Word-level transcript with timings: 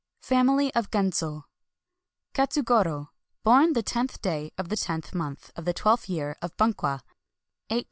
]\_Family 0.23 0.71
of 0.73 0.89
Genzo.^ 0.89 1.43
Katsugoro.— 2.33 3.09
Born 3.43 3.73
the 3.73 3.83
10th 3.83 4.19
day 4.19 4.51
of 4.57 4.67
tlie 4.69 4.87
10th 4.87 5.13
month 5.13 5.51
of 5.55 5.63
the 5.65 5.73
twelfth 5.73 6.09
year 6.09 6.35
of 6.41 6.57
Bunkwa. 6.57 7.01